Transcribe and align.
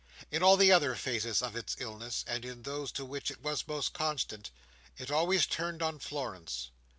In 0.31 0.41
all 0.41 0.57
the 0.57 0.71
other 0.71 0.95
phases 0.95 1.43
of 1.43 1.55
its 1.55 1.75
illness, 1.79 2.25
and 2.27 2.43
in 2.43 2.63
those 2.63 2.91
to 2.93 3.05
which 3.05 3.29
it 3.29 3.39
was 3.43 3.67
most 3.67 3.93
constant, 3.93 4.49
it 4.97 5.11
always 5.11 5.45
turned 5.45 5.83
on 5.83 5.99
Florence. 5.99 6.71